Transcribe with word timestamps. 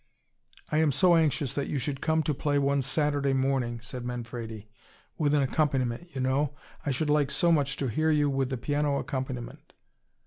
"I 0.71 0.79
am 0.79 0.91
so 0.91 1.15
anxious 1.15 1.53
that 1.53 1.67
you 1.67 1.77
should 1.77 2.01
come 2.01 2.23
to 2.23 2.33
play 2.33 2.57
one 2.57 2.81
Saturday 2.81 3.33
morning," 3.33 3.79
said 3.81 4.03
Manfredi. 4.03 4.67
"With 5.19 5.35
an 5.35 5.43
accompaniment, 5.43 6.15
you 6.15 6.21
know. 6.21 6.55
I 6.83 6.89
should 6.89 7.11
like 7.11 7.29
so 7.29 7.51
much 7.51 7.77
to 7.77 7.85
hear 7.87 8.09
you 8.09 8.27
with 8.27 8.59
piano 8.63 8.97
accompaniment." 8.97 9.73